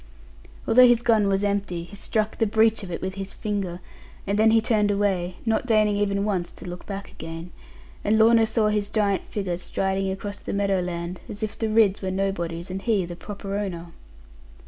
Although 0.67 0.87
his 0.87 1.03
gun 1.03 1.27
was 1.27 1.43
empty, 1.43 1.83
he 1.83 1.95
struck 1.95 2.35
the 2.39 2.47
breech 2.47 2.81
of 2.81 2.89
it 2.89 3.03
with 3.03 3.13
his 3.13 3.35
finger; 3.35 3.79
and 4.25 4.39
then 4.39 4.49
he 4.49 4.59
turned 4.59 4.89
away, 4.89 5.35
not 5.45 5.67
deigning 5.67 5.95
even 5.95 6.25
once 6.25 6.51
to 6.53 6.67
look 6.67 6.87
back 6.87 7.11
again; 7.11 7.51
and 8.03 8.17
Lorna 8.17 8.47
saw 8.47 8.69
his 8.69 8.89
giant 8.89 9.25
figure 9.25 9.59
striding 9.59 10.09
across 10.09 10.37
the 10.37 10.53
meadow 10.53 10.79
land, 10.79 11.19
as 11.29 11.43
if 11.43 11.55
the 11.55 11.69
Ridds 11.69 12.01
were 12.01 12.09
nobodies, 12.09 12.71
and 12.71 12.81
he 12.81 13.05
the 13.05 13.15
proper 13.15 13.55
owner. 13.55 13.89